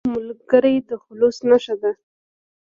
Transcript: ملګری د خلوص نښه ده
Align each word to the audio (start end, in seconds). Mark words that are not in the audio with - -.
ملګری 0.13 0.75
د 0.89 0.91
خلوص 1.03 1.37
نښه 1.49 1.75
ده 1.81 1.91